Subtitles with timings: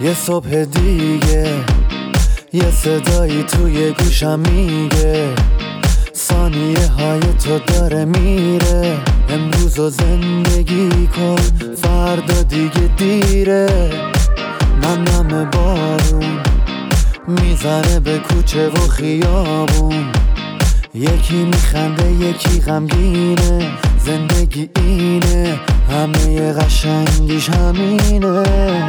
[0.00, 1.54] یه صبح دیگه
[2.52, 5.28] یه صدایی توی گوشم میگه.
[6.14, 8.98] ثانیه های تو داره میره
[9.28, 11.36] امروز و زندگی کن
[11.76, 13.90] فردا دیگه دیره.
[14.82, 16.40] نم نم بارون
[17.28, 20.04] می‌زنه به کوچه و خیابون.
[20.94, 23.70] یکی میخنده یکی غمگینه
[24.04, 25.60] زندگی اینه
[25.90, 28.88] همه قشنگیش همینه.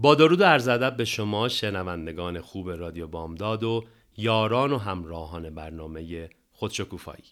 [0.00, 3.84] با درود عرض ادب به شما شنوندگان خوب رادیو بامداد و
[4.16, 7.24] یاران و همراهان برنامه خودشکوفایی.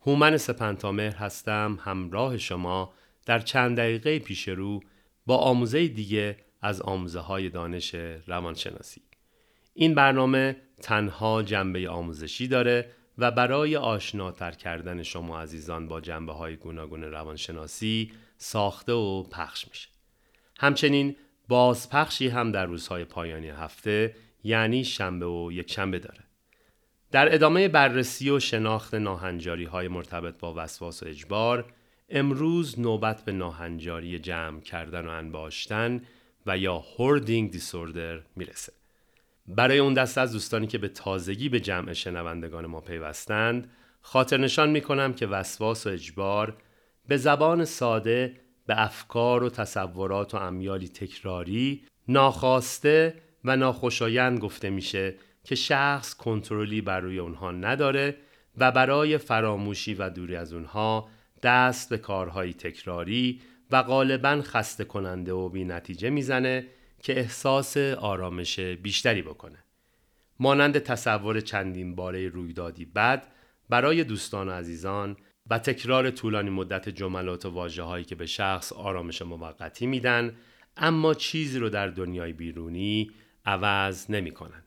[0.00, 2.92] هومن سپنتامهر هستم همراه شما
[3.26, 4.80] در چند دقیقه پیش رو
[5.26, 7.94] با آموزه دیگه از آموزه های دانش
[8.26, 9.02] روانشناسی.
[9.74, 16.56] این برنامه تنها جنبه آموزشی داره و برای آشناتر کردن شما عزیزان با جنبه های
[16.56, 19.88] گوناگون روانشناسی ساخته و پخش میشه.
[20.58, 21.16] همچنین
[21.48, 26.24] بازپخشی هم در روزهای پایانی هفته یعنی شنبه و یک شنبه داره.
[27.10, 31.72] در ادامه بررسی و شناخت ناهنجاری های مرتبط با وسواس و اجبار
[32.08, 36.02] امروز نوبت به ناهنجاری جمع کردن و انباشتن
[36.46, 38.72] و یا هوردینگ دیسوردر می‌رسه.
[39.48, 44.70] برای اون دست از دوستانی که به تازگی به جمع شنوندگان ما پیوستند خاطر نشان
[44.70, 46.56] می کنم که وسواس و اجبار
[47.08, 55.14] به زبان ساده به افکار و تصورات و امیالی تکراری ناخواسته و ناخوشایند گفته میشه
[55.44, 58.16] که شخص کنترلی بر روی اونها نداره
[58.58, 61.08] و برای فراموشی و دوری از اونها
[61.42, 63.40] دست به کارهای تکراری
[63.70, 66.66] و غالبا خسته کننده و بی نتیجه می‌زنه
[67.02, 69.58] که احساس آرامش بیشتری بکنه.
[70.40, 73.26] مانند تصور چندین باره رویدادی بد
[73.68, 75.16] برای دوستان و عزیزان
[75.50, 80.36] و تکرار طولانی مدت جملات و واجه هایی که به شخص آرامش موقتی میدن
[80.76, 83.10] اما چیزی رو در دنیای بیرونی
[83.44, 84.62] عوض نمی‌کنن.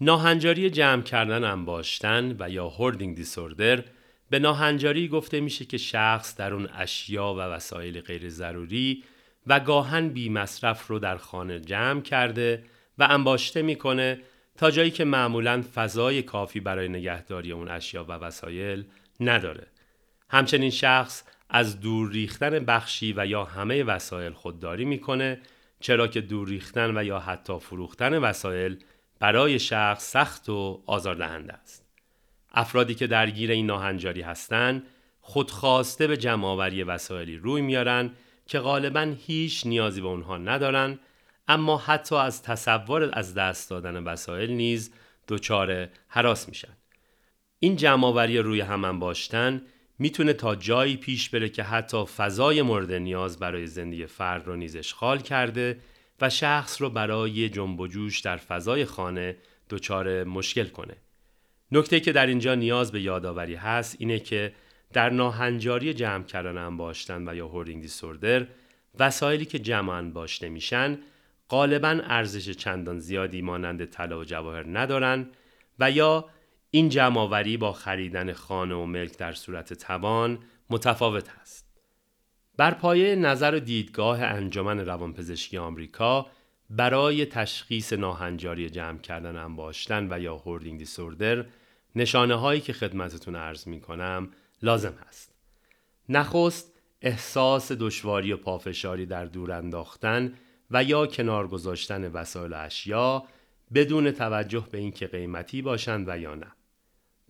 [0.00, 3.84] ناهنجاری جمع کردن انباشتن و یا هوردینگ دیسوردر
[4.30, 9.04] به ناهنجاری گفته میشه که شخص در اون اشیا و وسایل غیر ضروری
[9.46, 12.64] و گاهن بی مصرف رو در خانه جمع کرده
[12.98, 14.20] و انباشته می‌کنه
[14.56, 18.84] تا جایی که معمولا فضای کافی برای نگهداری اون اشیا و وسایل
[19.20, 19.66] نداره.
[20.30, 25.40] همچنین شخص از دور ریختن بخشی و یا همه وسایل خودداری می‌کنه
[25.80, 28.84] چرا که دور ریختن و یا حتی فروختن وسایل
[29.18, 31.86] برای شخص سخت و آزاردهنده است.
[32.54, 34.86] افرادی که درگیر این ناهنجاری هستند
[35.20, 38.10] خودخواسته به جمعآوری وسایلی روی میارن
[38.46, 40.98] که غالبا هیچ نیازی به اونها ندارن
[41.48, 44.92] اما حتی از تصور از دست دادن وسایل نیز
[45.28, 46.76] دچار حراس میشن.
[47.58, 49.62] این جمعآوری روی هم انباشتن
[49.98, 54.76] می‌تونه تا جایی پیش بره که حتی فضای مورد نیاز برای زندگی فرد رو نیز
[54.76, 55.80] اشغال کرده
[56.20, 59.36] و شخص رو برای جنب و جوش در فضای خانه
[59.70, 60.96] دچار مشکل کنه.
[61.72, 64.52] نکته که در اینجا نیاز به یادآوری هست اینه که
[64.92, 68.46] در ناهنجاری جمع کردن انباشتن و یا هوردینگ دیسوردر
[68.98, 70.98] وسایلی که جمع انباشته میشن
[71.48, 75.28] غالبا ارزش چندان زیادی مانند طلا و جواهر ندارن
[75.78, 76.28] و یا
[76.70, 80.38] این جمعآوری با خریدن خانه و ملک در صورت توان
[80.70, 81.66] متفاوت است.
[82.56, 86.26] بر پایه نظر و دیدگاه انجمن روانپزشکی آمریکا
[86.70, 91.44] برای تشخیص ناهنجاری جمع کردن انباشتن و یا هوردینگ دیسوردر
[91.96, 94.30] نشانه هایی که خدمتتون عرض می کنم
[94.62, 95.34] لازم هست.
[96.08, 100.34] نخست احساس دشواری و پافشاری در دور انداختن
[100.70, 103.24] و یا کنار گذاشتن وسایل اشیا
[103.74, 106.52] بدون توجه به اینکه قیمتی باشند و یا نه.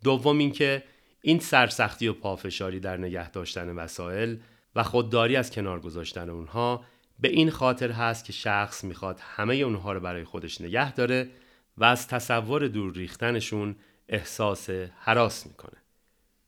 [0.03, 0.83] دوم اینکه
[1.21, 4.39] این سرسختی و پافشاری در نگه داشتن وسایل
[4.75, 6.83] و خودداری از کنار گذاشتن اونها
[7.19, 11.29] به این خاطر هست که شخص می‌خواد همه اونها رو برای خودش نگه داره
[11.77, 13.75] و از تصور دور ریختنشون
[14.09, 14.69] احساس
[14.99, 15.77] حراس می‌کنه.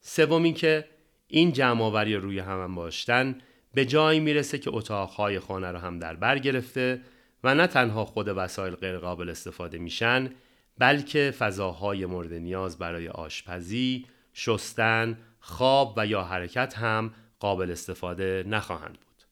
[0.02, 0.86] سوم اینکه
[1.28, 3.36] این جمعآوری روی هم انباشتن
[3.74, 7.02] به جایی می‌رسه که اتاقهای خانه رو هم در بر گرفته
[7.44, 10.30] و نه تنها خود وسایل غیر قابل استفاده میشن
[10.78, 18.94] بلکه فضاهای مورد نیاز برای آشپزی، شستن، خواب و یا حرکت هم قابل استفاده نخواهند
[18.94, 19.24] بود.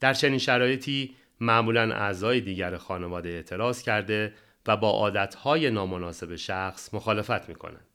[0.00, 4.34] در چنین شرایطی معمولا اعضای دیگر خانواده اعتراض کرده
[4.66, 7.86] و با عادتهای نامناسب شخص مخالفت می کنند.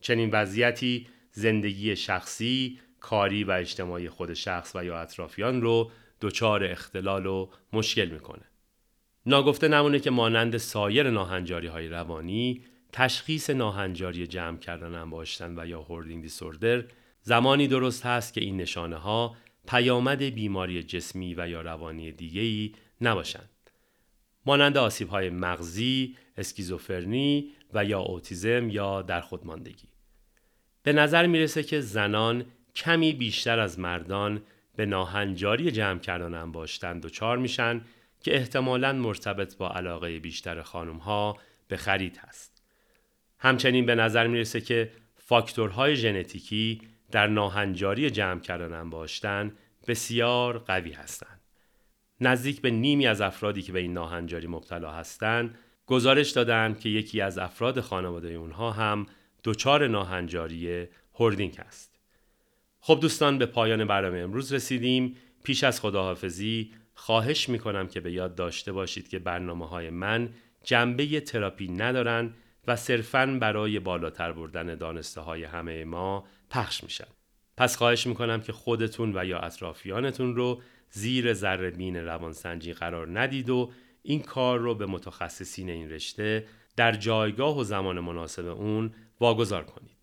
[0.00, 5.90] چنین وضعیتی زندگی شخصی، کاری و اجتماعی خود شخص و یا اطرافیان رو
[6.20, 8.44] دچار اختلال و مشکل می‌کنه.
[9.26, 12.62] ناگفته نمونه که مانند سایر ناهنجاری های روانی
[12.92, 16.84] تشخیص ناهنجاری جمع کردن انباشتن و یا هوردینگ دیسوردر
[17.22, 19.36] زمانی درست هست که این نشانه ها
[19.68, 23.50] پیامد بیماری جسمی و یا روانی دیگهی نباشند.
[24.46, 29.88] مانند آسیب های مغزی، اسکیزوفرنی و یا اوتیزم یا در خودماندگی.
[30.82, 32.44] به نظر می‌رسه که زنان
[32.74, 34.42] کمی بیشتر از مردان
[34.76, 37.80] به ناهنجاری جمع کردن انباشتن دچار میشن
[38.26, 41.36] که احتمالاً مرتبط با علاقه بیشتر خانم ها
[41.68, 42.62] به خرید هست.
[43.38, 46.80] همچنین به نظر می‌رسه که فاکتورهای ژنتیکی
[47.10, 49.52] در ناهنجاری جمع کردن انباشتن
[49.88, 51.40] بسیار قوی هستند.
[52.20, 57.20] نزدیک به نیمی از افرادی که به این ناهنجاری مبتلا هستند گزارش دادند که یکی
[57.20, 59.06] از افراد خانواده اونها هم
[59.44, 61.98] دچار ناهنجاری هوردینگ است.
[62.80, 65.16] خب دوستان به پایان برنامه امروز رسیدیم.
[65.44, 70.30] پیش از خداحافظی خواهش می‌کنم که به یاد داشته باشید که برنامه های من
[70.64, 72.34] جنبه تراپی ندارن
[72.66, 77.06] و صرفاً برای بالاتر بردن دانسته های همه ما پخش میشن.
[77.56, 83.50] پس خواهش می‌کنم که خودتون و یا اطرافیانتون رو زیر ذره بین روانسنجی قرار ندید
[83.50, 83.70] و
[84.02, 86.46] این کار رو به متخصصین این رشته
[86.76, 89.96] در جایگاه و زمان مناسب اون واگذار کنید.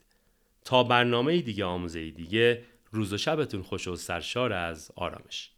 [0.66, 5.53] تا برنامه دیگه آموزه دیگه روز و شبتون خوش و سرشار از آرامش.